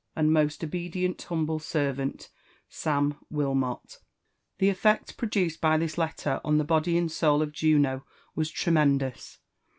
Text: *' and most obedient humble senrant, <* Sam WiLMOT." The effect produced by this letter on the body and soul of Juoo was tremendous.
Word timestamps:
*' 0.09 0.15
and 0.15 0.33
most 0.33 0.63
obedient 0.63 1.21
humble 1.21 1.59
senrant, 1.59 2.29
<* 2.51 2.67
Sam 2.81 3.19
WiLMOT." 3.31 3.99
The 4.57 4.69
effect 4.69 5.15
produced 5.15 5.61
by 5.61 5.77
this 5.77 5.95
letter 5.95 6.41
on 6.43 6.57
the 6.57 6.63
body 6.63 6.97
and 6.97 7.11
soul 7.11 7.43
of 7.43 7.51
Juoo 7.51 8.01
was 8.33 8.49
tremendous. 8.49 9.37